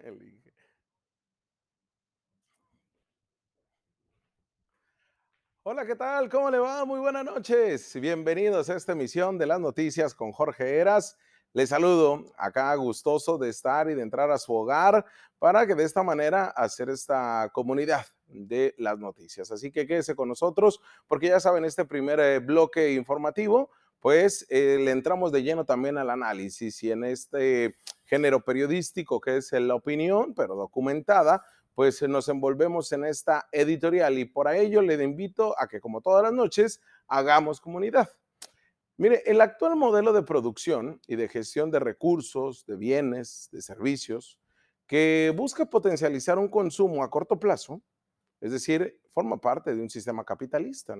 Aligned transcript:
Hola, 5.62 5.84
¿qué 5.84 5.94
tal? 5.94 6.28
¿Cómo 6.30 6.50
le 6.50 6.58
va? 6.58 6.84
Muy 6.84 7.00
buenas 7.00 7.24
noches. 7.24 7.94
Bienvenidos 8.00 8.70
a 8.70 8.76
esta 8.76 8.92
emisión 8.92 9.36
de 9.36 9.46
las 9.46 9.60
noticias 9.60 10.14
con 10.14 10.32
Jorge 10.32 10.78
Eras. 10.78 11.18
Les 11.52 11.68
saludo 11.68 12.32
acá 12.38 12.74
gustoso 12.76 13.36
de 13.36 13.50
estar 13.50 13.90
y 13.90 13.94
de 13.94 14.02
entrar 14.02 14.30
a 14.30 14.38
su 14.38 14.54
hogar 14.54 15.04
para 15.38 15.66
que 15.66 15.74
de 15.74 15.84
esta 15.84 16.02
manera 16.02 16.46
hacer 16.46 16.88
esta 16.88 17.50
comunidad 17.52 18.06
de 18.26 18.74
las 18.78 18.98
noticias. 18.98 19.50
Así 19.50 19.70
que 19.70 19.86
quédese 19.86 20.14
con 20.14 20.28
nosotros 20.28 20.80
porque 21.08 21.28
ya 21.28 21.40
saben, 21.40 21.64
este 21.64 21.84
primer 21.84 22.20
eh, 22.20 22.38
bloque 22.38 22.92
informativo, 22.92 23.70
pues 23.98 24.46
eh, 24.48 24.78
le 24.80 24.92
entramos 24.92 25.32
de 25.32 25.42
lleno 25.42 25.66
también 25.66 25.98
al 25.98 26.08
análisis 26.08 26.82
y 26.82 26.90
en 26.90 27.04
este 27.04 27.76
género 28.10 28.44
periodístico 28.44 29.20
que 29.20 29.36
es 29.36 29.52
la 29.52 29.76
opinión, 29.76 30.34
pero 30.34 30.56
documentada, 30.56 31.44
pues 31.76 32.02
nos 32.02 32.28
envolvemos 32.28 32.90
en 32.90 33.04
esta 33.04 33.48
editorial 33.52 34.18
y 34.18 34.24
por 34.24 34.52
ello 34.52 34.82
le 34.82 35.02
invito 35.02 35.54
a 35.56 35.68
que 35.68 35.80
como 35.80 36.00
todas 36.00 36.24
las 36.24 36.32
noches 36.32 36.80
hagamos 37.06 37.60
comunidad. 37.60 38.10
Mire, 38.96 39.22
el 39.24 39.40
actual 39.40 39.76
modelo 39.76 40.12
de 40.12 40.24
producción 40.24 41.00
y 41.06 41.14
de 41.14 41.28
gestión 41.28 41.70
de 41.70 41.78
recursos, 41.78 42.66
de 42.66 42.76
bienes, 42.76 43.48
de 43.52 43.62
servicios, 43.62 44.38
que 44.86 45.32
busca 45.34 45.64
potencializar 45.64 46.36
un 46.36 46.48
consumo 46.48 47.04
a 47.04 47.10
corto 47.10 47.38
plazo, 47.38 47.80
es 48.40 48.50
decir, 48.50 49.00
forma 49.14 49.40
parte 49.40 49.74
de 49.74 49.80
un 49.80 49.88
sistema 49.88 50.24
capitalista, 50.24 50.96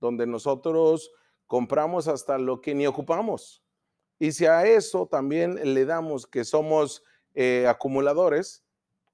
donde 0.00 0.26
nosotros 0.26 1.12
compramos 1.46 2.08
hasta 2.08 2.38
lo 2.38 2.62
que 2.62 2.74
ni 2.74 2.86
ocupamos. 2.86 3.62
Y 4.18 4.32
si 4.32 4.46
a 4.46 4.66
eso 4.66 5.06
también 5.06 5.74
le 5.74 5.84
damos 5.84 6.26
que 6.26 6.44
somos 6.44 7.04
eh, 7.34 7.66
acumuladores, 7.68 8.64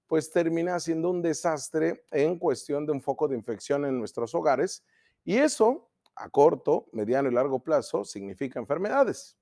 pues 0.07 0.31
termina 0.31 0.79
siendo 0.81 1.11
un 1.11 1.23
desastre 1.23 2.05
en 2.11 2.39
cuestión 2.39 2.87
de 2.87 2.93
un 2.93 3.03
foco 3.03 3.29
de 3.29 3.37
infección 3.37 3.85
en 3.85 3.99
nuestros 3.99 4.35
hogares. 4.35 4.85
Y 5.25 5.37
eso, 5.37 5.91
a 6.15 6.29
corto, 6.29 6.87
mediano 6.93 7.29
y 7.29 7.35
largo 7.35 7.59
plazo, 7.61 8.05
significa 8.05 8.59
enfermedades. 8.59 9.37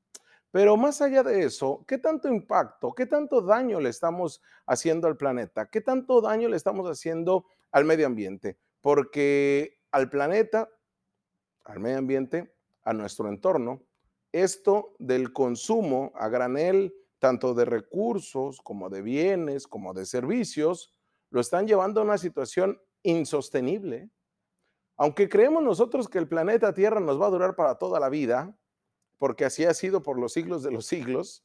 Pero 0.50 0.76
más 0.76 1.00
allá 1.00 1.22
de 1.22 1.44
eso, 1.44 1.84
¿qué 1.88 1.96
tanto 1.96 2.28
impacto, 2.28 2.92
qué 2.92 3.06
tanto 3.06 3.40
daño 3.40 3.80
le 3.80 3.88
estamos 3.88 4.42
haciendo 4.66 5.08
al 5.08 5.16
planeta? 5.16 5.66
¿Qué 5.66 5.80
tanto 5.80 6.20
daño 6.20 6.48
le 6.48 6.56
estamos 6.56 6.88
haciendo 6.88 7.46
al 7.70 7.86
medio 7.86 8.06
ambiente? 8.06 8.58
Porque 8.82 9.80
al 9.90 10.10
planeta, 10.10 10.68
al 11.64 11.80
medio 11.80 11.98
ambiente, 11.98 12.54
a 12.82 12.92
nuestro 12.92 13.28
entorno, 13.28 13.82
esto 14.32 14.94
del 14.98 15.32
consumo 15.32 16.12
a 16.14 16.28
granel, 16.28 16.94
tanto 17.18 17.54
de 17.54 17.64
recursos 17.64 18.60
como 18.60 18.90
de 18.90 19.02
bienes, 19.02 19.66
como 19.66 19.94
de 19.94 20.06
servicios, 20.06 20.92
lo 21.30 21.40
están 21.40 21.66
llevando 21.66 22.00
a 22.00 22.04
una 22.04 22.18
situación 22.18 22.80
insostenible. 23.02 24.10
Aunque 24.96 25.28
creemos 25.28 25.62
nosotros 25.62 26.08
que 26.08 26.18
el 26.18 26.28
planeta 26.28 26.74
Tierra 26.74 27.00
nos 27.00 27.20
va 27.20 27.26
a 27.26 27.30
durar 27.30 27.56
para 27.56 27.76
toda 27.76 28.00
la 28.00 28.08
vida, 28.08 28.56
porque 29.18 29.44
así 29.44 29.64
ha 29.64 29.74
sido 29.74 30.02
por 30.02 30.18
los 30.18 30.32
siglos 30.32 30.62
de 30.62 30.72
los 30.72 30.86
siglos, 30.86 31.44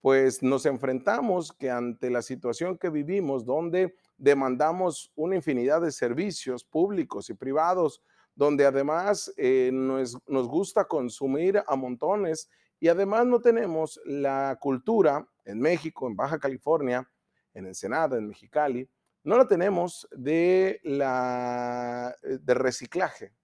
pues 0.00 0.42
nos 0.42 0.64
enfrentamos 0.64 1.52
que 1.52 1.70
ante 1.70 2.10
la 2.10 2.22
situación 2.22 2.78
que 2.78 2.88
vivimos, 2.88 3.44
donde 3.44 3.94
demandamos 4.16 5.12
una 5.14 5.36
infinidad 5.36 5.82
de 5.82 5.92
servicios 5.92 6.64
públicos 6.64 7.28
y 7.28 7.34
privados, 7.34 8.02
donde 8.34 8.64
además 8.66 9.32
eh, 9.36 9.70
nos, 9.72 10.16
nos 10.26 10.48
gusta 10.48 10.84
consumir 10.86 11.62
a 11.66 11.76
montones 11.76 12.48
y 12.78 12.88
además 12.88 13.26
no 13.26 13.40
tenemos 13.40 14.00
la 14.04 14.58
cultura 14.60 15.28
en 15.44 15.60
México, 15.60 16.06
en 16.06 16.16
Baja 16.16 16.38
California, 16.38 17.08
en 17.52 17.66
Ensenada, 17.66 18.16
en 18.16 18.28
Mexicali, 18.28 18.88
no 19.22 19.36
la 19.36 19.46
tenemos 19.46 20.08
de, 20.12 20.80
la, 20.82 22.14
eh, 22.22 22.38
de 22.40 22.54
reciclaje. 22.54 23.34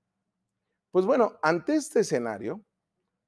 Pues 0.91 1.05
bueno, 1.05 1.39
ante 1.43 1.75
este 1.75 2.01
escenario, 2.01 2.65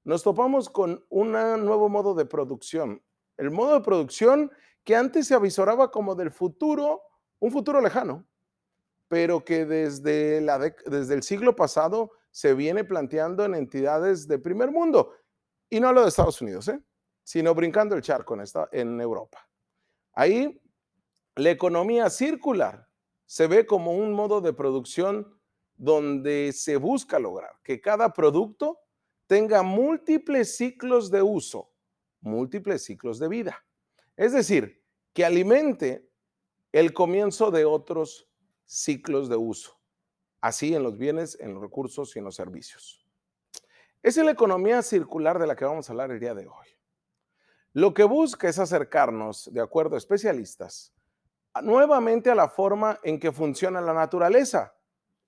nos 0.04 0.22
topamos 0.22 0.70
con 0.70 1.04
un 1.10 1.32
nuevo 1.32 1.88
modo 1.90 2.14
de 2.14 2.24
producción. 2.24 3.02
El 3.36 3.50
modo 3.50 3.74
de 3.74 3.84
producción 3.84 4.50
que 4.84 4.96
antes 4.96 5.26
se 5.26 5.34
avisoraba 5.34 5.90
como 5.90 6.14
del 6.14 6.30
futuro, 6.30 7.02
un 7.40 7.52
futuro 7.52 7.80
lejano, 7.82 8.26
pero 9.08 9.44
que 9.44 9.64
desde, 9.64 10.40
la 10.40 10.58
desde 10.58 11.14
el 11.14 11.22
siglo 11.22 11.56
pasado 11.56 12.12
se 12.30 12.54
viene 12.54 12.84
planteando 12.84 13.44
en 13.44 13.54
entidades 13.54 14.28
de 14.28 14.38
primer 14.38 14.70
mundo. 14.70 15.12
Y 15.70 15.80
no 15.80 15.88
hablo 15.88 16.02
de 16.02 16.08
Estados 16.08 16.40
Unidos, 16.40 16.68
¿eh? 16.68 16.80
sino 17.24 17.54
brincando 17.54 17.94
el 17.94 18.02
charco 18.02 18.34
en, 18.34 18.42
esta, 18.42 18.68
en 18.70 19.00
Europa. 19.00 19.46
Ahí 20.12 20.60
la 21.36 21.50
economía 21.50 22.10
circular 22.10 22.88
se 23.26 23.46
ve 23.46 23.66
como 23.66 23.92
un 23.92 24.12
modo 24.12 24.40
de 24.40 24.52
producción 24.52 25.38
donde 25.76 26.52
se 26.52 26.76
busca 26.76 27.18
lograr 27.18 27.52
que 27.62 27.80
cada 27.80 28.12
producto 28.12 28.80
tenga 29.26 29.62
múltiples 29.62 30.56
ciclos 30.56 31.10
de 31.10 31.22
uso, 31.22 31.70
múltiples 32.20 32.84
ciclos 32.84 33.18
de 33.18 33.28
vida. 33.28 33.64
Es 34.16 34.32
decir, 34.32 34.82
que 35.12 35.24
alimente 35.24 36.08
el 36.72 36.92
comienzo 36.92 37.50
de 37.50 37.64
otros 37.64 38.27
ciclos 38.68 39.28
de 39.30 39.36
uso, 39.36 39.80
así 40.40 40.74
en 40.74 40.82
los 40.82 40.98
bienes, 40.98 41.38
en 41.40 41.54
los 41.54 41.62
recursos 41.62 42.14
y 42.14 42.18
en 42.18 42.26
los 42.26 42.36
servicios. 42.36 43.04
Es 44.02 44.16
la 44.18 44.30
economía 44.30 44.82
circular 44.82 45.38
de 45.38 45.46
la 45.46 45.56
que 45.56 45.64
vamos 45.64 45.88
a 45.88 45.92
hablar 45.92 46.10
el 46.10 46.20
día 46.20 46.34
de 46.34 46.46
hoy. 46.46 46.66
Lo 47.72 47.94
que 47.94 48.04
busca 48.04 48.48
es 48.48 48.58
acercarnos, 48.58 49.52
de 49.52 49.60
acuerdo 49.60 49.94
a 49.94 49.98
especialistas, 49.98 50.92
nuevamente 51.62 52.30
a 52.30 52.34
la 52.34 52.48
forma 52.48 53.00
en 53.02 53.18
que 53.18 53.32
funciona 53.32 53.80
la 53.80 53.94
naturaleza. 53.94 54.74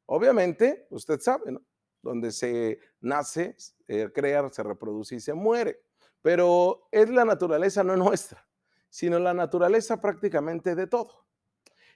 Obviamente, 0.07 0.87
usted 0.91 1.19
sabe, 1.21 1.53
¿no? 1.53 1.63
donde 2.03 2.31
se 2.33 2.79
nace, 3.01 3.55
se 3.59 4.13
crea, 4.13 4.49
se 4.51 4.63
reproduce 4.63 5.17
y 5.17 5.21
se 5.21 5.35
muere. 5.35 5.83
Pero 6.23 6.89
es 6.91 7.09
la 7.09 7.25
naturaleza 7.25 7.83
no 7.83 7.97
nuestra, 7.97 8.47
sino 8.91 9.19
la 9.19 9.33
naturaleza 9.33 10.01
prácticamente 10.01 10.75
de 10.75 10.87
todo. 10.87 11.27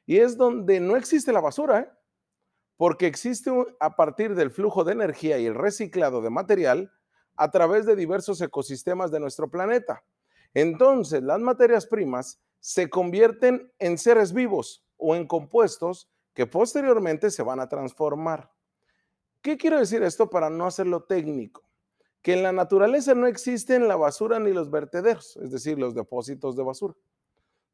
Y 0.06 0.18
es 0.18 0.36
donde 0.36 0.80
no 0.80 0.96
existe 0.96 1.32
la 1.32 1.40
basura, 1.40 1.80
¿eh? 1.80 1.90
porque 2.76 3.06
existe 3.06 3.50
a 3.80 3.96
partir 3.96 4.34
del 4.34 4.50
flujo 4.50 4.84
de 4.84 4.92
energía 4.92 5.38
y 5.38 5.46
el 5.46 5.54
reciclado 5.54 6.20
de 6.20 6.30
material 6.30 6.92
a 7.36 7.50
través 7.50 7.86
de 7.86 7.96
diversos 7.96 8.40
ecosistemas 8.40 9.10
de 9.10 9.20
nuestro 9.20 9.50
planeta. 9.50 10.04
Entonces, 10.52 11.22
las 11.22 11.40
materias 11.40 11.86
primas 11.86 12.40
se 12.60 12.88
convierten 12.88 13.72
en 13.78 13.98
seres 13.98 14.32
vivos 14.32 14.84
o 14.96 15.16
en 15.16 15.26
compuestos 15.26 16.08
que 16.32 16.46
posteriormente 16.46 17.30
se 17.30 17.42
van 17.42 17.60
a 17.60 17.68
transformar. 17.68 18.50
¿Qué 19.42 19.56
quiero 19.56 19.78
decir 19.78 20.02
esto 20.02 20.30
para 20.30 20.50
no 20.50 20.66
hacerlo 20.66 21.02
técnico? 21.02 21.62
Que 22.22 22.32
en 22.32 22.42
la 22.42 22.52
naturaleza 22.52 23.14
no 23.14 23.26
existen 23.26 23.88
la 23.88 23.96
basura 23.96 24.38
ni 24.38 24.52
los 24.52 24.70
vertederos, 24.70 25.36
es 25.36 25.50
decir, 25.50 25.78
los 25.78 25.94
depósitos 25.94 26.56
de 26.56 26.62
basura. 26.62 26.94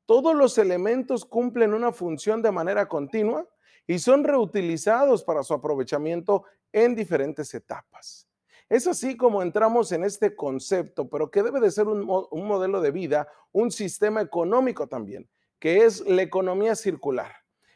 Todos 0.07 0.35
los 0.35 0.59
elementos 0.59 1.25
cumplen 1.25 1.75
una 1.75 1.93
función 1.93 2.43
de 2.43 2.51
manera 2.51 2.89
continua 2.89 3.49
y 3.87 3.99
son 3.99 4.25
reutilizados 4.25 5.25
para 5.25 5.43
su 5.43 5.55
aprovechamiento 5.55 6.45
en 6.73 6.95
diferentes 6.95 7.53
etapas. 7.55 8.29
Es 8.69 8.87
así 8.87 9.17
como 9.17 9.43
entramos 9.43 9.91
en 9.91 10.05
este 10.05 10.37
concepto, 10.37 11.09
pero 11.09 11.31
que 11.31 11.43
debe 11.43 11.59
de 11.59 11.73
ser 11.73 11.89
un, 11.89 12.09
un, 12.09 12.47
modelo 12.47 12.81
de 12.81 12.93
vida, 12.93 13.29
un 13.51 13.73
sistema 13.73 14.21
económico 14.21 14.87
también, 14.87 15.29
que 15.59 15.85
es 15.85 16.01
la 16.07 16.23
economía 16.23 16.77
circular, 16.77 17.33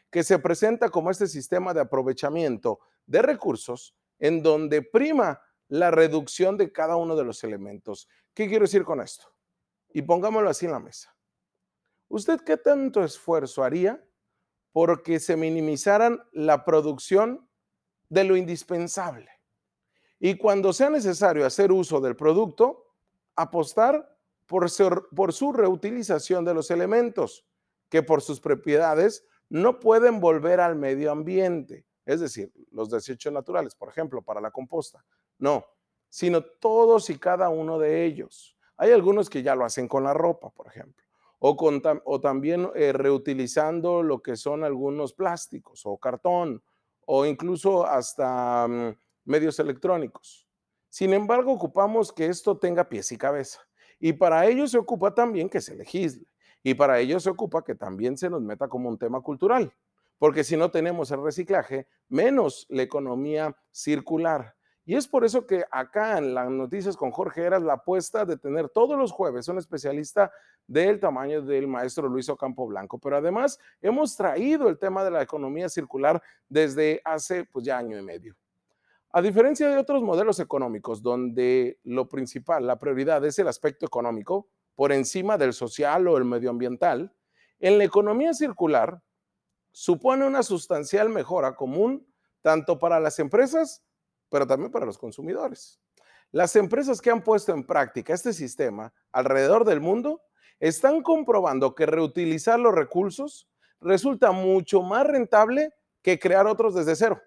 que 0.09 0.23
se 0.23 0.39
presenta 0.39 0.89
como 0.89 1.11
este 1.11 1.27
sistema 1.27 1.73
de 1.73 1.81
aprovechamiento 1.81 2.79
de 3.05 3.21
recursos 3.21 3.93
en 4.19 4.41
donde 4.41 4.81
prima 4.81 5.41
la 5.67 5.91
reducción 5.91 6.57
de 6.57 6.71
cada 6.71 6.95
uno 6.95 7.15
de 7.15 7.23
los 7.23 7.43
elementos. 7.43 8.07
¿Qué 8.33 8.47
quiero 8.47 8.63
decir 8.63 8.83
con 8.83 9.01
esto? 9.01 9.27
Y 9.93 10.01
pongámoslo 10.01 10.49
así 10.49 10.65
en 10.65 10.71
la 10.71 10.79
mesa. 10.79 11.14
¿Usted 12.07 12.41
qué 12.41 12.57
tanto 12.57 13.03
esfuerzo 13.03 13.63
haría 13.63 14.03
porque 14.71 15.19
se 15.19 15.35
minimizaran 15.35 16.21
la 16.31 16.63
producción 16.65 17.49
de 18.09 18.23
lo 18.23 18.35
indispensable? 18.35 19.29
Y 20.19 20.37
cuando 20.37 20.73
sea 20.73 20.89
necesario 20.89 21.45
hacer 21.45 21.71
uso 21.71 21.99
del 22.01 22.15
producto, 22.15 22.93
apostar 23.35 24.17
por, 24.45 24.69
por 25.15 25.33
su 25.33 25.51
reutilización 25.51 26.45
de 26.45 26.53
los 26.53 26.71
elementos 26.71 27.45
que 27.89 28.03
por 28.03 28.21
sus 28.21 28.39
propiedades 28.39 29.25
no 29.49 29.79
pueden 29.79 30.19
volver 30.19 30.59
al 30.59 30.75
medio 30.75 31.11
ambiente 31.11 31.85
es 32.05 32.19
decir, 32.19 32.51
los 32.71 32.89
desechos 32.89 33.33
naturales, 33.33 33.75
por 33.75 33.89
ejemplo, 33.89 34.21
para 34.21 34.39
la 34.39 34.51
composta. 34.51 35.03
No, 35.39 35.65
sino 36.09 36.43
todos 36.43 37.09
y 37.09 37.17
cada 37.17 37.49
uno 37.49 37.79
de 37.79 38.05
ellos. 38.05 38.55
Hay 38.77 38.91
algunos 38.91 39.29
que 39.29 39.41
ya 39.41 39.55
lo 39.55 39.65
hacen 39.65 39.87
con 39.87 40.03
la 40.03 40.13
ropa, 40.13 40.49
por 40.51 40.67
ejemplo, 40.67 41.03
o, 41.47 41.81
o 42.05 42.19
también 42.19 42.71
eh, 42.73 42.91
reutilizando 42.91 44.01
lo 44.01 44.21
que 44.23 44.35
son 44.35 44.63
algunos 44.63 45.13
plásticos 45.13 45.81
o 45.85 45.97
cartón, 45.97 46.63
o 47.05 47.23
incluso 47.23 47.85
hasta 47.85 48.65
um, 48.65 48.95
medios 49.25 49.59
electrónicos. 49.59 50.47
Sin 50.89 51.13
embargo, 51.13 51.51
ocupamos 51.51 52.11
que 52.11 52.25
esto 52.25 52.57
tenga 52.57 52.89
pies 52.89 53.11
y 53.11 53.17
cabeza. 53.17 53.59
Y 53.99 54.13
para 54.13 54.47
ello 54.47 54.67
se 54.67 54.79
ocupa 54.79 55.13
también 55.13 55.47
que 55.47 55.61
se 55.61 55.75
legisle. 55.75 56.25
Y 56.63 56.73
para 56.73 56.99
ello 56.99 57.19
se 57.19 57.29
ocupa 57.29 57.63
que 57.63 57.75
también 57.75 58.17
se 58.17 58.27
nos 58.27 58.41
meta 58.41 58.67
como 58.67 58.89
un 58.89 58.97
tema 58.97 59.21
cultural, 59.21 59.71
porque 60.17 60.43
si 60.43 60.57
no 60.57 60.71
tenemos 60.71 61.11
el 61.11 61.21
reciclaje, 61.21 61.87
menos 62.09 62.65
la 62.69 62.81
economía 62.81 63.55
circular. 63.71 64.54
Y 64.87 64.95
es 64.95 65.07
por 65.07 65.25
eso 65.25 65.47
que 65.47 65.65
acá 65.71 66.19
en 66.19 66.35
las 66.35 66.49
noticias 66.49 66.95
con 66.95 67.09
Jorge 67.09 67.41
Eras 67.41 67.63
la 67.63 67.73
apuesta 67.73 68.23
de 68.23 68.37
tener 68.37 68.69
todos 68.69 68.97
los 68.97 69.11
jueves 69.11 69.47
un 69.47 69.57
especialista 69.57 70.31
del 70.67 70.99
tamaño 70.99 71.41
del 71.41 71.67
maestro 71.67 72.07
Luis 72.07 72.29
Ocampo 72.29 72.67
Blanco. 72.67 72.99
Pero 72.99 73.17
además 73.17 73.59
hemos 73.81 74.15
traído 74.15 74.69
el 74.69 74.77
tema 74.77 75.03
de 75.03 75.09
la 75.09 75.23
economía 75.23 75.69
circular 75.69 76.21
desde 76.47 77.01
hace 77.03 77.45
pues 77.45 77.65
ya 77.65 77.79
año 77.79 77.97
y 77.97 78.03
medio. 78.03 78.35
A 79.11 79.21
diferencia 79.23 79.69
de 79.69 79.77
otros 79.77 80.03
modelos 80.03 80.39
económicos 80.39 81.01
donde 81.01 81.79
lo 81.83 82.07
principal, 82.07 82.67
la 82.67 82.77
prioridad 82.77 83.25
es 83.25 83.39
el 83.39 83.47
aspecto 83.47 83.87
económico 83.87 84.49
por 84.75 84.91
encima 84.91 85.37
del 85.37 85.53
social 85.53 86.07
o 86.07 86.17
el 86.17 86.25
medioambiental, 86.25 87.11
en 87.59 87.77
la 87.77 87.85
economía 87.85 88.33
circular 88.33 89.01
supone 89.71 90.27
una 90.27 90.43
sustancial 90.43 91.09
mejora 91.09 91.55
común 91.55 92.05
tanto 92.41 92.77
para 92.77 92.99
las 92.99 93.17
empresas 93.19 93.83
pero 94.29 94.47
también 94.47 94.71
para 94.71 94.85
los 94.85 94.97
consumidores. 94.97 95.79
Las 96.31 96.55
empresas 96.55 97.01
que 97.01 97.11
han 97.11 97.23
puesto 97.23 97.53
en 97.53 97.65
práctica 97.65 98.13
este 98.13 98.33
sistema 98.33 98.93
alrededor 99.11 99.63
del 99.65 99.79
mundo 99.79 100.21
están 100.59 101.01
comprobando 101.01 101.75
que 101.75 101.85
reutilizar 101.85 102.59
los 102.59 102.73
recursos 102.73 103.47
resulta 103.81 104.31
mucho 104.31 104.81
más 104.81 105.05
rentable 105.05 105.73
que 106.01 106.19
crear 106.19 106.47
otros 106.47 106.75
desde 106.75 106.95
cero. 106.95 107.21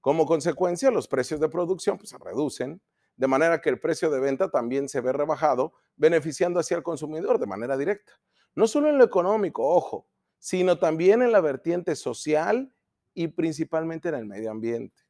Como 0.00 0.26
consecuencia, 0.26 0.90
los 0.90 1.08
precios 1.08 1.40
de 1.40 1.48
producción 1.48 1.98
pues, 1.98 2.10
se 2.10 2.18
reducen, 2.18 2.80
de 3.16 3.26
manera 3.26 3.60
que 3.60 3.70
el 3.70 3.80
precio 3.80 4.10
de 4.10 4.20
venta 4.20 4.50
también 4.50 4.88
se 4.88 5.00
ve 5.00 5.12
rebajado, 5.12 5.72
beneficiando 5.96 6.60
así 6.60 6.74
al 6.74 6.82
consumidor 6.82 7.38
de 7.38 7.46
manera 7.46 7.76
directa. 7.76 8.12
No 8.54 8.66
solo 8.66 8.88
en 8.88 8.98
lo 8.98 9.04
económico, 9.04 9.66
ojo, 9.68 10.06
sino 10.38 10.78
también 10.78 11.22
en 11.22 11.32
la 11.32 11.40
vertiente 11.40 11.96
social 11.96 12.72
y 13.14 13.28
principalmente 13.28 14.08
en 14.10 14.14
el 14.16 14.26
medio 14.26 14.50
ambiente. 14.50 15.05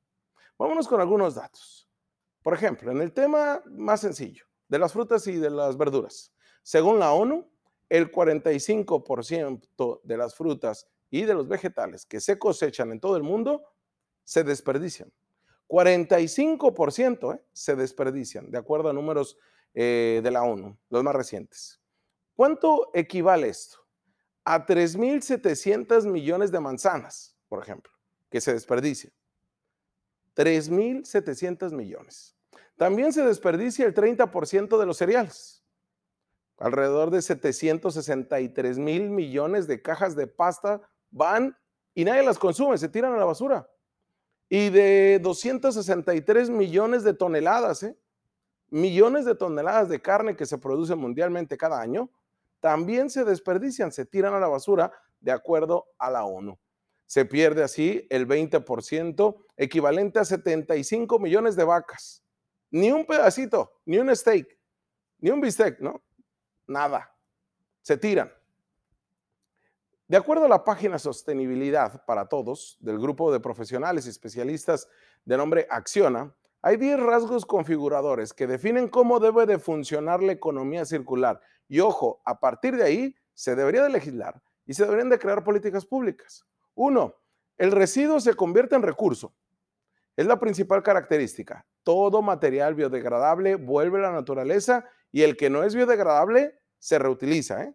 Vámonos 0.59 0.89
con 0.89 1.01
algunos 1.01 1.35
datos. 1.35 1.89
Por 2.43 2.55
ejemplo, 2.55 2.91
en 2.91 3.01
el 3.01 3.13
tema 3.13 3.63
más 3.67 4.01
sencillo, 4.01 4.45
de 4.69 4.79
las 4.79 4.93
frutas 4.93 5.27
y 5.27 5.37
de 5.37 5.51
las 5.51 5.77
verduras. 5.77 6.33
Según 6.63 6.99
la 6.99 7.13
ONU, 7.13 7.49
el 7.89 8.11
45% 8.11 10.01
de 10.03 10.17
las 10.17 10.35
frutas 10.35 10.89
y 11.11 11.25
de 11.25 11.35
los 11.35 11.49
vegetales 11.49 12.05
que 12.07 12.21
se 12.21 12.39
cosechan 12.39 12.93
en 12.93 13.01
todo 13.01 13.17
el 13.17 13.23
mundo 13.23 13.65
se 14.25 14.43
desperdician. 14.43 15.13
45% 15.69 17.35
¿eh? 17.35 17.45
se 17.53 17.77
desperdician, 17.77 18.51
de 18.51 18.59
acuerdo 18.59 18.89
a 18.89 18.93
números 18.93 19.37
eh, 19.75 20.21
de 20.23 20.31
la 20.31 20.43
ONU, 20.43 20.77
los 20.89 21.03
más 21.03 21.15
recientes. 21.15 21.81
¿Cuánto 22.35 22.91
equivale 22.95 23.49
esto? 23.49 23.79
A 24.45 24.65
3.700 24.65 26.07
millones 26.07 26.53
de 26.53 26.61
manzanas, 26.61 27.37
por 27.49 27.63
ejemplo, 27.63 27.93
que 28.31 28.41
se 28.41 28.53
desperdician. 28.53 29.13
3.700 30.37 31.73
millones. 31.73 32.37
También 32.77 33.13
se 33.13 33.25
desperdicia 33.25 33.87
el 33.87 33.95
30% 33.95 34.79
de 34.79 34.87
los 34.87 34.99
cereales. 34.99 35.65
Alrededor 36.59 37.11
de 37.11 37.23
763 37.23 38.79
mil 38.79 39.11
millones 39.11 39.67
de 39.67 39.83
cajas 39.83 40.15
de 40.15 40.27
pasta 40.27 40.81
van 41.11 41.57
y 41.95 42.05
nadie 42.05 42.23
las 42.23 42.39
consume, 42.39 42.79
se 42.79 42.89
tiran 42.89 43.15
a 43.15 43.17
la 43.17 43.25
basura. 43.25 43.69
Y 44.49 44.69
de 44.71 45.19
263 45.23 46.51
millones 46.51 47.03
de 47.03 47.15
toneladas, 47.15 47.83
¿eh? 47.83 47.99
millones 48.69 49.25
de 49.25 49.35
toneladas 49.35 49.89
de 49.89 50.01
carne 50.01 50.37
que 50.37 50.47
se 50.47 50.59
produce 50.59 50.95
mundialmente 50.95 51.57
cada 51.57 51.81
año, 51.81 52.11
también 52.61 53.11
se 53.11 53.25
desperdician, 53.25 53.93
se 53.93 54.05
tiran 54.05 54.35
a 54.35 54.41
la 54.41 54.49
basura 54.49 54.93
de 55.21 55.33
acuerdo 55.33 55.87
a 55.99 56.11
la 56.11 56.25
ONU. 56.25 56.59
Se 57.07 57.25
pierde 57.25 57.63
así 57.63 58.07
el 58.11 58.27
20%, 58.27 59.37
equivalente 59.57 60.19
a 60.19 60.25
75 60.25 61.19
millones 61.19 61.57
de 61.57 61.65
vacas. 61.65 62.25
Ni 62.71 62.91
un 62.91 63.07
pedacito, 63.07 63.81
ni 63.85 63.99
un 63.99 64.15
steak, 64.15 64.59
ni 65.19 65.31
un 65.31 65.41
bistec, 65.41 65.81
¿no? 65.81 66.03
Nada. 66.67 67.15
Se 67.83 67.97
tiran. 67.97 68.33
De 70.09 70.17
acuerdo 70.17 70.45
a 70.45 70.49
la 70.49 70.63
página 70.63 70.99
Sostenibilidad 70.99 72.05
para 72.05 72.29
Todos 72.29 72.77
del 72.81 72.99
grupo 72.99 73.33
de 73.33 73.41
profesionales 73.41 74.07
y 74.07 74.11
especialistas 74.11 74.89
de 75.25 75.37
nombre 75.37 75.67
Acciona, 75.71 76.33
hay 76.63 76.77
10 76.77 77.01
rasgos 77.01 77.47
configuradores 77.47 78.33
que 78.33 78.47
definen 78.47 78.89
cómo 78.89 79.21
debe 79.21 79.47
de 79.47 79.59
funcionar 79.59 80.23
la 80.23 80.33
economía 80.33 80.85
circular. 80.85 81.41
Y 81.69 81.81
ojo, 81.81 82.21
a 82.25 82.39
partir 82.39 82.77
de 82.77 82.85
ahí 82.85 83.17
se 83.35 83.55
debería 83.55 83.83
de 83.83 83.91
legislar 83.91 84.43
y 84.65 84.75
se 84.75 84.85
deberían 84.85 85.09
de 85.09 85.19
crear 85.19 85.45
políticas 85.45 85.85
públicas. 85.85 86.45
Uno, 86.77 87.17
el 87.57 87.73
residuo 87.73 88.21
se 88.21 88.35
convierte 88.35 88.77
en 88.77 88.83
recurso. 88.83 89.35
Es 90.15 90.27
la 90.27 90.39
principal 90.39 90.83
característica. 90.83 91.67
Todo 91.83 92.23
material 92.23 92.75
biodegradable 92.75 93.57
vuelve 93.57 93.99
a 93.99 94.03
la 94.03 94.13
naturaleza 94.13 94.85
y 95.11 95.23
el 95.23 95.37
que 95.37 95.51
no 95.51 95.65
es 95.65 95.75
biodegradable 95.75 96.59
se 96.79 96.99
reutiliza. 96.99 97.65
¿eh? 97.65 97.75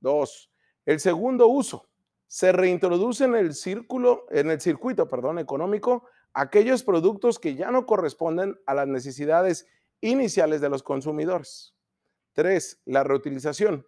Dos, 0.00 0.50
el 0.84 1.00
segundo 1.00 1.46
uso. 1.46 1.88
Se 2.26 2.50
reintroduce 2.50 3.24
en 3.24 3.36
el 3.36 3.54
círculo, 3.54 4.26
en 4.30 4.50
el 4.50 4.60
circuito, 4.60 5.06
perdón, 5.06 5.38
económico, 5.38 6.08
aquellos 6.32 6.82
productos 6.82 7.38
que 7.38 7.54
ya 7.54 7.70
no 7.70 7.86
corresponden 7.86 8.58
a 8.66 8.74
las 8.74 8.88
necesidades 8.88 9.68
iniciales 10.00 10.60
de 10.60 10.68
los 10.68 10.82
consumidores. 10.82 11.74
Tres, 12.32 12.82
la 12.84 13.04
reutilización 13.04 13.86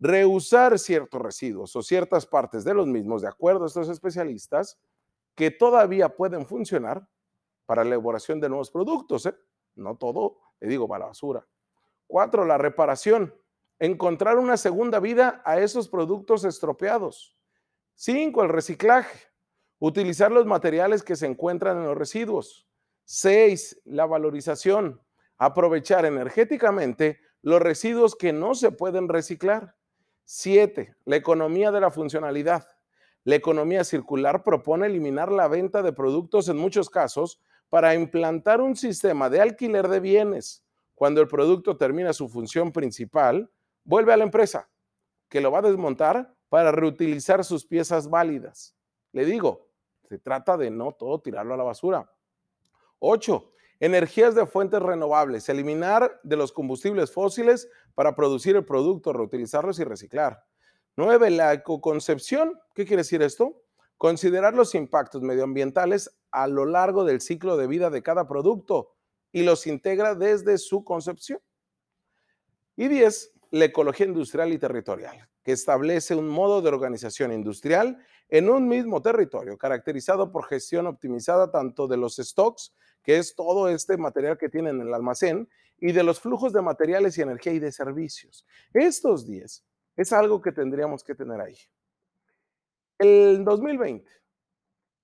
reusar 0.00 0.78
ciertos 0.78 1.20
residuos 1.20 1.74
o 1.74 1.82
ciertas 1.82 2.26
partes 2.26 2.64
de 2.64 2.74
los 2.74 2.86
mismos, 2.86 3.22
de 3.22 3.28
acuerdo 3.28 3.64
a 3.64 3.66
estos 3.66 3.88
especialistas, 3.88 4.78
que 5.34 5.50
todavía 5.50 6.16
pueden 6.16 6.46
funcionar 6.46 7.08
para 7.66 7.84
la 7.84 7.90
elaboración 7.90 8.40
de 8.40 8.48
nuevos 8.48 8.70
productos. 8.70 9.26
¿eh? 9.26 9.34
No 9.76 9.96
todo, 9.96 10.38
le 10.60 10.68
digo, 10.68 10.88
para 10.88 11.00
la 11.00 11.06
basura. 11.06 11.46
Cuatro, 12.06 12.44
la 12.44 12.58
reparación. 12.58 13.34
Encontrar 13.78 14.38
una 14.38 14.56
segunda 14.56 14.98
vida 14.98 15.42
a 15.44 15.60
esos 15.60 15.88
productos 15.88 16.44
estropeados. 16.44 17.36
Cinco, 17.94 18.42
el 18.42 18.48
reciclaje. 18.48 19.28
Utilizar 19.78 20.32
los 20.32 20.46
materiales 20.46 21.04
que 21.04 21.14
se 21.14 21.26
encuentran 21.26 21.76
en 21.76 21.84
los 21.84 21.96
residuos. 21.96 22.66
Seis, 23.04 23.80
la 23.84 24.06
valorización. 24.06 25.00
Aprovechar 25.36 26.04
energéticamente 26.04 27.20
los 27.42 27.62
residuos 27.62 28.16
que 28.16 28.32
no 28.32 28.54
se 28.54 28.72
pueden 28.72 29.08
reciclar. 29.08 29.77
Siete, 30.30 30.94
la 31.06 31.16
economía 31.16 31.70
de 31.70 31.80
la 31.80 31.90
funcionalidad. 31.90 32.68
La 33.24 33.34
economía 33.34 33.82
circular 33.82 34.44
propone 34.44 34.84
eliminar 34.84 35.32
la 35.32 35.48
venta 35.48 35.80
de 35.80 35.94
productos 35.94 36.50
en 36.50 36.58
muchos 36.58 36.90
casos 36.90 37.40
para 37.70 37.94
implantar 37.94 38.60
un 38.60 38.76
sistema 38.76 39.30
de 39.30 39.40
alquiler 39.40 39.88
de 39.88 40.00
bienes. 40.00 40.62
Cuando 40.94 41.22
el 41.22 41.28
producto 41.28 41.78
termina 41.78 42.12
su 42.12 42.28
función 42.28 42.72
principal, 42.72 43.50
vuelve 43.84 44.12
a 44.12 44.18
la 44.18 44.24
empresa, 44.24 44.68
que 45.30 45.40
lo 45.40 45.50
va 45.50 45.60
a 45.60 45.62
desmontar 45.62 46.34
para 46.50 46.72
reutilizar 46.72 47.42
sus 47.42 47.64
piezas 47.64 48.10
válidas. 48.10 48.76
Le 49.12 49.24
digo, 49.24 49.70
se 50.10 50.18
trata 50.18 50.58
de 50.58 50.70
no 50.70 50.92
todo 50.92 51.22
tirarlo 51.22 51.54
a 51.54 51.56
la 51.56 51.64
basura. 51.64 52.12
Ocho, 52.98 53.52
Energías 53.80 54.34
de 54.34 54.46
fuentes 54.46 54.80
renovables, 54.82 55.48
eliminar 55.48 56.20
de 56.24 56.36
los 56.36 56.52
combustibles 56.52 57.12
fósiles 57.12 57.68
para 57.94 58.16
producir 58.16 58.56
el 58.56 58.64
producto, 58.64 59.12
reutilizarlos 59.12 59.78
y 59.78 59.84
reciclar. 59.84 60.44
Nueve, 60.96 61.30
la 61.30 61.52
ecoconcepción. 61.52 62.58
¿Qué 62.74 62.84
quiere 62.84 63.02
decir 63.02 63.22
esto? 63.22 63.62
Considerar 63.96 64.54
los 64.54 64.74
impactos 64.74 65.22
medioambientales 65.22 66.18
a 66.32 66.48
lo 66.48 66.64
largo 66.64 67.04
del 67.04 67.20
ciclo 67.20 67.56
de 67.56 67.68
vida 67.68 67.88
de 67.90 68.02
cada 68.02 68.26
producto 68.26 68.96
y 69.30 69.44
los 69.44 69.66
integra 69.68 70.16
desde 70.16 70.58
su 70.58 70.82
concepción. 70.82 71.40
Y 72.74 72.88
diez, 72.88 73.32
la 73.50 73.66
ecología 73.66 74.06
industrial 74.06 74.52
y 74.52 74.58
territorial, 74.58 75.28
que 75.44 75.52
establece 75.52 76.14
un 76.16 76.28
modo 76.28 76.62
de 76.62 76.68
organización 76.68 77.32
industrial 77.32 78.04
en 78.28 78.50
un 78.50 78.68
mismo 78.68 79.00
territorio, 79.00 79.56
caracterizado 79.56 80.30
por 80.30 80.46
gestión 80.46 80.86
optimizada 80.86 81.50
tanto 81.50 81.86
de 81.86 81.96
los 81.96 82.16
stocks 82.16 82.74
que 83.08 83.16
es 83.16 83.34
todo 83.34 83.70
este 83.70 83.96
material 83.96 84.36
que 84.36 84.50
tienen 84.50 84.82
en 84.82 84.88
el 84.88 84.92
almacén, 84.92 85.48
y 85.78 85.92
de 85.92 86.02
los 86.02 86.20
flujos 86.20 86.52
de 86.52 86.60
materiales 86.60 87.16
y 87.16 87.22
energía 87.22 87.54
y 87.54 87.58
de 87.58 87.72
servicios. 87.72 88.46
Estos 88.74 89.26
10 89.26 89.64
es 89.96 90.12
algo 90.12 90.42
que 90.42 90.52
tendríamos 90.52 91.02
que 91.02 91.14
tener 91.14 91.40
ahí. 91.40 91.56
El 92.98 93.46
2020, 93.46 94.10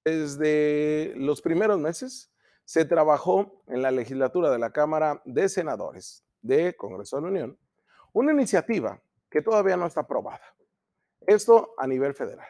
desde 0.04 1.14
los 1.16 1.40
primeros 1.40 1.78
meses, 1.78 2.30
se 2.66 2.84
trabajó 2.84 3.62
en 3.68 3.80
la 3.80 3.90
legislatura 3.90 4.50
de 4.50 4.58
la 4.58 4.70
Cámara 4.70 5.22
de 5.24 5.48
Senadores 5.48 6.26
de 6.42 6.76
Congreso 6.76 7.16
de 7.16 7.22
la 7.22 7.28
Unión 7.28 7.58
una 8.12 8.32
iniciativa 8.32 9.00
que 9.30 9.40
todavía 9.40 9.78
no 9.78 9.86
está 9.86 10.02
aprobada. 10.02 10.54
Esto 11.26 11.74
a 11.78 11.86
nivel 11.86 12.12
federal 12.12 12.48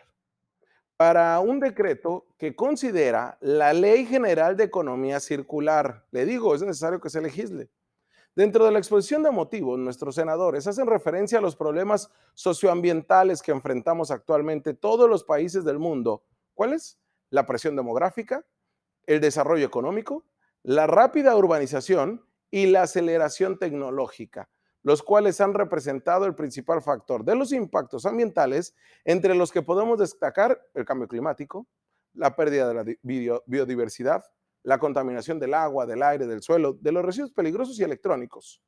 para 0.97 1.41
un 1.41 1.61
decreto 1.61 2.27
que 2.39 2.55
considera 2.55 3.37
la 3.41 3.73
Ley 3.73 4.07
General 4.07 4.57
de 4.57 4.65
Economía 4.65 5.21
Circular. 5.21 6.07
Le 6.11 6.25
digo, 6.25 6.55
es 6.55 6.63
necesario 6.63 7.01
que 7.01 7.11
se 7.11 7.21
legisle. 7.21 7.71
Dentro 8.37 8.65
de 8.65 8.73
la 8.73 8.79
exposición 8.79 9.23
de 9.23 9.31
motivos, 9.31 9.79
nuestros 9.79 10.17
senadores 10.17 10.67
hacen 10.67 10.87
referencia 10.87 11.39
a 11.39 11.43
los 11.43 11.55
problemas 11.55 12.11
socioambientales 12.35 13.43
que 13.43 13.53
enfrentamos 13.53 14.11
actualmente 14.11 14.75
todos 14.75 15.09
los 15.09 15.23
países 15.23 15.65
del 15.65 15.79
mundo. 15.79 16.25
¿Cuáles? 16.55 16.99
La 17.31 17.47
presión 17.47 17.77
demográfica, 17.77 18.45
el 19.07 19.21
desarrollo 19.21 19.67
económico, 19.67 20.25
la 20.63 20.87
rápida 20.87 21.37
urbanización 21.37 22.27
y 22.51 22.67
la 22.67 22.83
aceleración 22.83 23.59
tecnológica, 23.59 24.49
los 24.85 25.03
cuales 25.03 25.41
han 25.41 25.55
representado 25.55 26.27
el 26.27 26.35
principal 26.35 26.83
factor 26.83 27.25
de 27.25 27.35
los 27.35 27.53
impactos 27.53 28.07
ambientales, 28.07 28.77
entre 29.05 29.35
los 29.35 29.51
que 29.51 29.63
podemos 29.63 29.99
destacar 29.99 30.61
el 30.75 30.85
cambio 30.85 31.09
climático, 31.09 31.67
la 32.13 32.37
pérdida 32.37 32.69
de 32.69 32.75
la 32.75 32.85
biodiversidad, 33.47 34.23
la 34.63 34.79
contaminación 34.79 35.41
del 35.41 35.55
agua, 35.55 35.87
del 35.87 36.03
aire, 36.03 36.27
del 36.27 36.43
suelo, 36.43 36.75
de 36.75 36.93
los 36.93 37.05
residuos 37.05 37.33
peligrosos 37.33 37.81
y 37.81 37.83
electrónicos. 37.83 38.63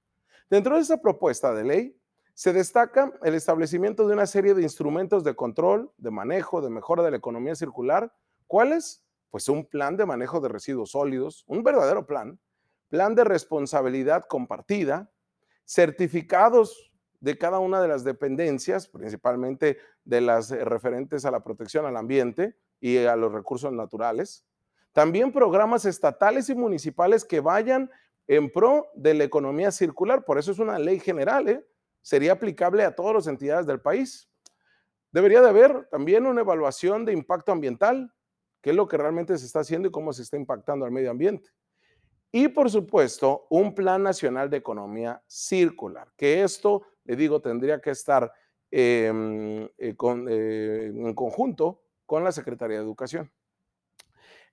Dentro 0.49 0.75
de 0.75 0.82
esta 0.82 1.00
propuesta 1.00 1.54
de 1.54 1.64
ley 1.64 2.00
se 2.32 2.52
destaca 2.52 3.12
el 3.23 3.35
establecimiento 3.35 4.06
de 4.06 4.14
una 4.14 4.26
serie 4.26 4.54
de 4.54 4.62
instrumentos 4.62 5.23
de 5.23 5.37
control, 5.37 5.92
de 5.99 6.11
manejo, 6.11 6.62
de 6.62 6.70
mejora 6.70 7.02
de 7.02 7.11
la 7.11 7.16
economía 7.18 7.54
circular. 7.54 8.12
¿Cuáles? 8.46 9.04
Pues 9.30 9.49
un 9.50 9.66
plan 9.66 9.99
de 9.99 10.06
manejo 10.06 10.40
de 10.40 10.49
residuos 10.49 10.92
sólidos, 10.92 11.44
un 11.46 11.62
verdadero 11.62 12.06
plan, 12.06 12.38
plan 12.88 13.14
de 13.14 13.25
responsabilidad 13.25 14.25
compartida, 14.28 15.11
certificados 15.66 16.92
de 17.20 17.37
cada 17.37 17.58
una 17.58 17.82
de 17.82 17.88
las 17.88 18.04
dependencias, 18.04 18.88
principalmente 18.88 19.78
de 20.04 20.20
las 20.20 20.50
referentes 20.50 21.25
a 21.25 21.30
la 21.30 21.42
protección 21.42 21.85
al 21.85 21.96
ambiente 21.96 22.56
y 22.80 22.99
a 22.99 23.16
los 23.16 23.32
recursos 23.32 23.73
naturales, 23.73 24.46
también 24.92 25.32
programas 25.32 25.85
estatales 25.85 26.49
y 26.49 26.54
municipales 26.54 27.25
que 27.25 27.40
vayan 27.40 27.90
en 28.28 28.50
pro 28.50 28.87
de 28.94 29.14
la 29.14 29.25
economía 29.25 29.70
circular. 29.70 30.25
Por 30.25 30.38
eso 30.38 30.52
es 30.52 30.58
una 30.58 30.78
ley 30.78 31.00
general, 31.00 31.49
¿eh? 31.49 31.66
sería 32.00 32.32
aplicable 32.32 32.85
a 32.85 32.94
todas 32.94 33.14
las 33.14 33.26
entidades 33.26 33.66
del 33.66 33.80
país. 33.80 34.30
Debería 35.12 35.40
de 35.40 35.49
haber 35.49 35.87
también 35.88 36.26
una 36.26 36.42
evaluación 36.42 37.04
de 37.04 37.12
impacto 37.12 37.52
ambiental, 37.52 38.12
qué 38.61 38.70
es 38.70 38.76
lo 38.76 38.88
que 38.88 38.96
realmente 38.96 39.37
se 39.37 39.46
está 39.46 39.61
haciendo 39.61 39.88
y 39.88 39.90
cómo 39.90 40.12
se 40.12 40.23
está 40.23 40.37
impactando 40.37 40.85
al 40.85 40.92
medio 40.92 41.11
ambiente. 41.11 41.50
Y 42.38 42.48
por 42.48 42.70
supuesto, 42.70 43.46
un 43.48 43.74
plan 43.74 44.02
nacional 44.02 44.50
de 44.50 44.58
economía 44.58 45.22
circular, 45.26 46.12
que 46.18 46.42
esto, 46.42 46.82
le 47.04 47.16
digo, 47.16 47.40
tendría 47.40 47.80
que 47.80 47.88
estar 47.88 48.30
em, 48.70 49.62
eh, 49.78 49.96
eh, 49.98 50.92
en 50.94 51.14
conjunto 51.14 51.80
con 52.04 52.24
la 52.24 52.32
Secretaría 52.32 52.76
de 52.76 52.82
Educación. 52.82 53.32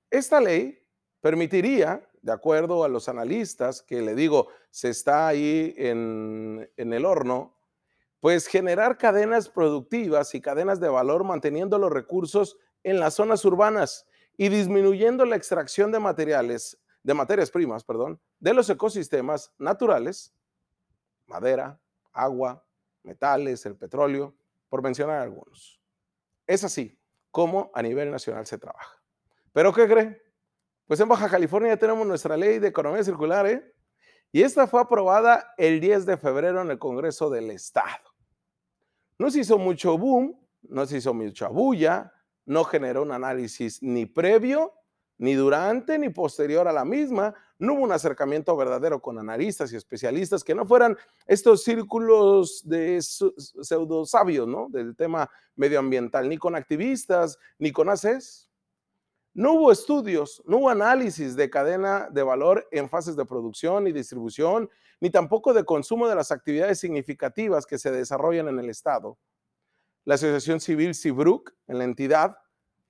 Esta 0.10 0.40
ley 0.40 0.80
permitiría, 1.20 2.10
de 2.22 2.32
acuerdo 2.32 2.86
a 2.86 2.88
los 2.88 3.10
analistas, 3.10 3.82
que 3.82 4.02
le 4.02 4.16
digo, 4.16 4.48
se 4.70 4.88
está 4.88 5.28
ahí 5.28 5.76
en, 5.76 6.72
el 6.78 7.06
horno, 7.06 7.54
pues 8.22 8.48
generar 8.48 8.98
cadenas 8.98 9.50
productivas 9.50 10.34
y 10.36 10.40
cadenas 10.40 10.80
de 10.80 10.88
valor 10.88 11.26
manteniendo 11.26 11.78
los 11.78 11.92
recursos 11.92 12.56
en 12.84 13.02
las 13.02 13.16
zonas 13.16 13.44
urbanas 13.44 14.08
y 14.38 14.48
disminuyendo 14.48 15.26
la 15.26 15.36
extracción 15.36 15.92
de 15.92 16.00
materiales, 16.00 16.78
de 17.04 17.14
materias 17.14 17.52
primas, 17.52 17.84
perdón, 17.84 18.20
de 18.40 18.54
los 18.54 18.70
ecosistemas 18.70 19.54
naturales, 19.58 20.34
madera, 21.28 21.80
agua, 22.12 22.66
metales, 23.04 23.66
el 23.66 23.76
petróleo, 23.76 24.34
por 24.70 24.82
mencionar 24.82 25.22
algunos. 25.22 25.82
Es 26.48 26.64
así 26.64 26.98
como 27.30 27.72
a 27.74 27.82
nivel 27.82 28.10
nacional 28.10 28.46
se 28.46 28.58
trabaja. 28.58 29.02
¿Pero 29.52 29.74
qué 29.74 29.88
cree? 29.88 30.22
Pues 30.88 31.00
en 31.00 31.08
Baja 31.08 31.30
California 31.30 31.78
tenemos 31.78 32.06
nuestra 32.08 32.38
ley 32.38 32.60
de 32.60 32.68
economía 32.70 33.04
circular, 33.04 33.46
¿eh? 33.48 33.74
Y 34.32 34.42
esta 34.42 34.66
fue 34.66 34.82
aprobada 34.82 35.54
el 35.58 35.80
10 35.80 36.06
de 36.06 36.18
febrero 36.18 36.62
en 36.62 36.72
el 36.72 36.80
Congreso 36.80 37.30
del 37.30 37.52
Estado. 37.52 38.04
No 39.20 39.30
se 39.30 39.42
hizo 39.42 39.60
mucho 39.60 39.98
boom, 39.98 40.40
no 40.64 40.86
se 40.86 40.98
hizo 40.98 41.14
mucha 41.14 41.50
bulla, 41.50 42.12
no 42.46 42.64
generó 42.64 43.04
un 43.04 43.12
análisis 43.12 43.82
ni 43.84 44.06
previo, 44.06 44.74
ni 45.18 45.34
durante, 45.34 45.98
ni 45.98 46.10
posterior 46.10 46.68
a 46.68 46.74
la 46.74 46.86
misma. 46.86 47.34
No 47.60 47.74
hubo 47.74 47.84
un 47.84 47.92
acercamiento 47.92 48.56
verdadero 48.58 49.02
con 49.02 49.18
analistas 49.20 49.72
y 49.72 49.76
especialistas 49.76 50.44
que 50.44 50.56
no 50.56 50.66
fueran 50.66 50.98
estos 51.26 51.64
círculos 51.64 52.62
de 52.68 53.02
pseudo 53.02 54.06
sabios, 54.06 54.48
¿no? 54.48 54.68
Del 54.70 54.96
tema 54.96 55.30
medioambiental, 55.56 56.28
ni 56.28 56.38
con 56.38 56.56
activistas, 56.56 57.38
ni 57.58 57.72
con 57.72 57.90
ACES. 57.90 58.50
No 59.36 59.54
hubo 59.54 59.72
estudios, 59.72 60.44
no 60.46 60.58
hubo 60.58 60.70
análisis 60.70 61.36
de 61.36 61.50
cadena 61.50 62.08
de 62.12 62.22
valor 62.22 62.68
en 62.72 62.88
fases 62.88 63.16
de 63.16 63.26
producción 63.26 63.88
y 63.88 63.92
distribución, 63.92 64.70
ni 65.00 65.10
tampoco 65.10 65.54
de 65.54 65.64
consumo 65.64 66.08
de 66.08 66.16
las 66.16 66.32
actividades 66.32 66.80
significativas 66.80 67.66
que 67.66 67.80
se 67.80 67.92
desarrollan 67.92 68.48
en 68.48 68.60
el 68.60 68.70
Estado. 68.70 69.18
La 70.06 70.16
Asociación 70.16 70.60
Civil 70.60 70.94
Cibruc, 70.94 71.52
en 71.68 71.80
la 71.80 71.86
entidad, 71.86 72.38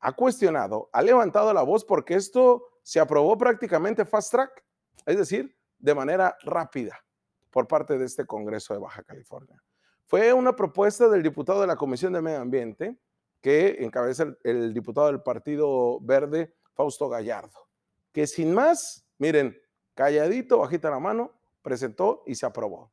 ha 0.03 0.12
cuestionado, 0.12 0.89
ha 0.91 1.01
levantado 1.01 1.53
la 1.53 1.63
voz 1.63 1.86
porque 1.86 2.15
esto 2.15 2.67
se 2.81 3.00
aprobó 3.00 3.38
prácticamente 3.38 4.03
fast 4.03 4.31
track, 4.31 4.63
es 5.05 5.17
decir, 5.17 5.55
de 5.79 5.95
manera 5.95 6.38
rápida 6.43 7.01
por 7.50 7.69
parte 7.69 7.98
de 7.98 8.05
este 8.05 8.25
Congreso 8.25 8.74
de 8.74 8.81
Baja 8.81 9.01
California. 9.03 9.63
Fue 10.05 10.33
una 10.33 10.53
propuesta 10.57 11.07
del 11.07 11.24
diputado 11.24 11.62
de 11.62 11.67
la 11.67 11.77
Comisión 11.77 12.12
de 12.12 12.22
Medio 12.22 12.41
Ambiente, 12.41 12.98
que 13.39 13.77
encabeza 13.79 14.36
el, 14.43 14.74
diputado 14.74 15.07
del 15.07 15.22
Partido 15.22 16.01
Verde, 16.01 16.53
Fausto 16.74 17.07
Gallardo, 17.07 17.69
que 18.12 18.27
sin 18.27 18.53
más, 18.53 19.07
miren, 19.17 19.57
calladito, 19.93 20.60
bajita 20.60 20.89
la 20.89 21.00
mano, 21.00 21.31
presentó 21.62 22.24
y 22.25 22.36
se 22.36 22.45
aprobó. 22.45 22.91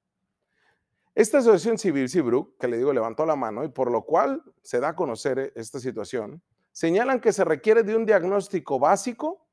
Esta 1.17 1.39
asociación 1.39 1.77
civil, 1.77 2.09
Cibru, 2.09 2.55
que 2.57 2.69
le 2.69 2.79
digo 2.79 2.93
levantó 2.93 3.27
la 3.27 3.35
mano 3.35 3.65
y 3.65 3.69
por 3.69 3.91
lo 3.91 4.03
cual 4.03 4.45
se 4.63 4.79
da 4.79 4.91
a 4.91 4.97
conocer 4.97 5.53
esta 5.57 5.81
situación, 5.81 6.41
señalan 6.73 7.21
que 7.21 7.33
se 7.33 7.45
requiere 7.45 7.83
de 7.83 7.97
un 7.97 8.07
diagnóstico 8.07 8.79
básico 8.79 9.47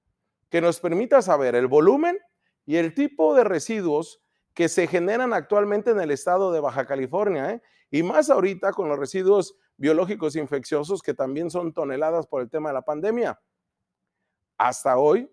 que 0.49 0.61
nos 0.61 0.79
permita 0.79 1.21
saber 1.21 1.55
el 1.55 1.67
volumen 1.67 2.19
y 2.65 2.77
el 2.77 2.93
tipo 2.93 3.35
de 3.35 3.43
residuos 3.43 4.21
que 4.53 4.69
se 4.69 4.87
generan 4.87 5.33
actualmente 5.33 5.91
en 5.91 5.99
el 5.99 6.11
estado 6.11 6.51
de 6.51 6.59
Baja 6.59 6.85
California, 6.85 7.51
¿eh? 7.51 7.61
y 7.91 8.03
más 8.03 8.29
ahorita 8.29 8.71
con 8.73 8.89
los 8.89 8.97
residuos 8.97 9.55
biológicos 9.77 10.35
infecciosos 10.35 11.01
que 11.01 11.13
también 11.13 11.51
son 11.51 11.73
toneladas 11.73 12.25
por 12.27 12.41
el 12.41 12.49
tema 12.49 12.69
de 12.69 12.73
la 12.73 12.81
pandemia. 12.81 13.39
Hasta 14.57 14.97
hoy, 14.97 15.29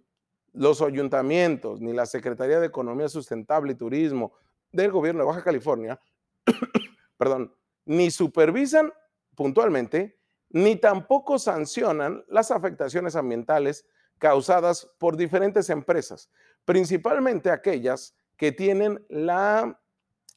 los 0.52 0.82
ayuntamientos 0.82 1.80
ni 1.80 1.92
la 1.92 2.06
Secretaría 2.06 2.60
de 2.60 2.66
Economía 2.66 3.08
Sustentable 3.08 3.72
y 3.72 3.76
Turismo 3.76 4.34
del 4.70 4.90
gobierno 4.92 5.22
de 5.22 5.26
Baja 5.26 5.42
California, 5.42 6.00
perdón, 7.16 7.54
ni 7.86 8.10
supervisan 8.10 8.92
puntualmente, 9.34 10.18
ni 10.54 10.76
tampoco 10.76 11.40
sancionan 11.40 12.24
las 12.28 12.52
afectaciones 12.52 13.16
ambientales 13.16 13.88
causadas 14.18 14.88
por 14.98 15.16
diferentes 15.16 15.68
empresas, 15.68 16.30
principalmente 16.64 17.50
aquellas 17.50 18.16
que 18.36 18.52
tienen 18.52 19.04
la, 19.08 19.82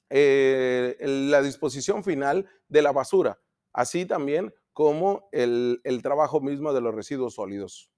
eh, 0.09 0.97
la 0.99 1.43
disposición 1.43 2.03
final 2.03 2.49
de 2.67 2.81
la 2.81 2.91
basura, 2.91 3.39
así 3.73 4.07
también 4.07 4.51
como 4.73 5.29
el, 5.31 5.81
trabajo 6.01 6.41
mismo 6.41 6.73
de 6.73 6.81
los 6.81 6.95
residuos 6.95 7.35
sólidos. 7.35 7.91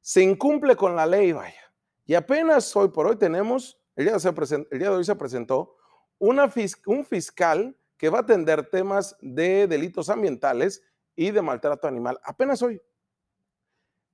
Se 0.00 0.22
incumple 0.22 0.76
con 0.76 0.94
la 0.94 1.06
ley, 1.06 1.32
vaya. 1.32 1.74
Y 2.04 2.14
apenas 2.14 2.74
hoy 2.76 2.90
por 2.90 3.08
hoy 3.08 3.16
tenemos, 3.16 3.80
el 3.96 4.04
día 4.04 4.12
de, 4.12 4.88
hoy 4.88 5.04
se 5.04 5.16
presentó 5.16 5.74
un 6.18 7.04
fiscal 7.04 7.76
que 7.96 8.10
va 8.10 8.18
a 8.18 8.22
atender 8.22 8.70
temas 8.70 9.16
de 9.20 9.66
delitos 9.66 10.08
ambientales 10.08 10.84
y 11.16 11.30
de 11.30 11.42
maltrato 11.42 11.88
animal. 11.88 12.20
Apenas 12.22 12.62
hoy. 12.62 12.80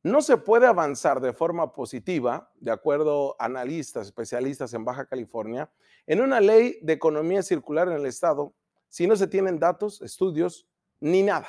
No 0.04 0.23
se 0.23 0.37
puede 0.37 0.66
avanzar 0.66 1.21
de 1.21 1.32
forma 1.32 1.73
positiva, 1.73 2.50
de 2.56 2.73
acuerdo 2.73 3.37
a 3.38 3.44
analistas, 3.44 4.06
especialistas 4.06 4.73
en 4.75 4.85
Baja 4.85 5.06
California, 5.06 5.71
en 6.06 6.21
una 6.21 6.40
ley 6.40 6.78
de 6.82 6.94
economía 6.94 7.42
circular 7.42 7.88
en 7.88 7.94
el 7.94 8.06
Estado 8.06 8.54
si 8.88 9.06
no 9.06 9.16
se 9.16 9.26
tienen 9.26 9.59
datos, 9.59 10.02
estudios, 10.02 10.68
ni 11.00 11.23
nada. 11.23 11.49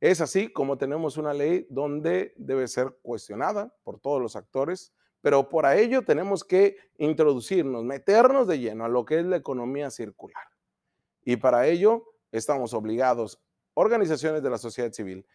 Es 0.00 0.22
así 0.22 0.50
como 0.50 0.78
tenemos 0.78 1.18
una 1.18 1.34
ley 1.34 1.66
donde 1.68 2.32
debe 2.38 2.66
ser 2.66 2.96
cuestionada 3.02 3.74
por 3.84 4.00
todos 4.00 4.22
los 4.22 4.36
actores, 4.36 4.94
pero 5.20 5.50
por 5.50 5.66
ello 5.66 6.02
tenemos 6.02 6.42
que 6.42 6.78
introducirnos, 6.96 7.84
meternos 7.84 8.46
de 8.46 8.58
lleno 8.58 8.86
a 8.86 8.88
lo 8.88 9.04
que 9.04 9.18
es 9.18 9.26
la 9.26 9.36
economía 9.36 9.90
circular. 9.90 10.44
Y 11.22 11.36
para 11.36 11.66
ello 11.66 12.04
estamos 12.32 12.72
obligados, 12.72 13.38
organizaciones 13.80 14.42
de 14.42 14.50
la 14.50 14.58
sociedad 14.58 14.92
civil, 14.92 15.26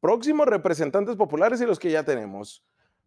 próximos 0.00 0.46
representantes 0.46 1.16
populares 1.16 1.60
y 1.60 1.66
los 1.66 1.78
que 1.78 1.90
ya 1.90 2.04
tenemos, 2.04 2.64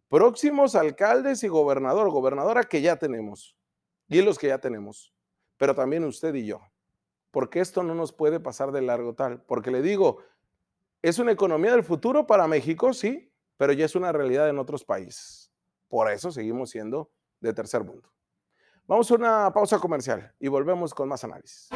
próximos 0.08 0.74
alcaldes 0.74 1.42
y 1.44 1.48
gobernador, 1.48 2.10
gobernadora 2.10 2.64
que 2.64 2.82
ya 2.82 2.96
tenemos, 2.96 3.56
y 4.08 4.22
los 4.22 4.38
que 4.38 4.48
ya 4.48 4.58
tenemos, 4.58 5.14
pero 5.56 5.74
también 5.74 6.04
usted 6.04 6.34
y 6.34 6.46
yo 6.46 6.60
porque 7.30 7.60
esto 7.60 7.82
no 7.82 7.94
nos 7.94 8.12
puede 8.12 8.40
pasar 8.40 8.72
de 8.72 8.82
largo 8.82 9.14
tal. 9.14 9.42
Porque 9.42 9.70
le 9.70 9.82
digo, 9.82 10.18
es 11.02 11.18
una 11.18 11.32
economía 11.32 11.72
del 11.72 11.84
futuro 11.84 12.26
para 12.26 12.46
México, 12.46 12.92
sí, 12.92 13.32
pero 13.56 13.72
ya 13.72 13.84
es 13.84 13.94
una 13.94 14.12
realidad 14.12 14.48
en 14.48 14.58
otros 14.58 14.84
países. 14.84 15.52
Por 15.88 16.10
eso 16.10 16.30
seguimos 16.30 16.70
siendo 16.70 17.10
de 17.40 17.52
tercer 17.52 17.84
mundo. 17.84 18.10
Vamos 18.86 19.10
a 19.10 19.14
una 19.14 19.52
pausa 19.52 19.78
comercial 19.78 20.34
y 20.38 20.48
volvemos 20.48 20.94
con 20.94 21.08
más 21.08 21.22
análisis. 21.24 21.68